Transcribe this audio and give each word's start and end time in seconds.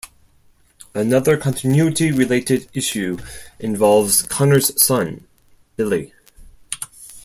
Another 0.95 1.37
continuity-related 1.37 2.67
issue 2.73 3.19
involves 3.59 4.23
Connors' 4.23 4.81
son 4.81 5.27
Billy. 5.75 6.11